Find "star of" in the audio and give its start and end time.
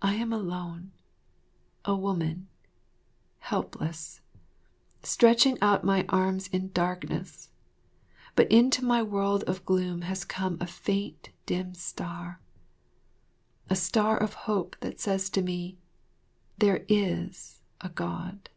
13.76-14.32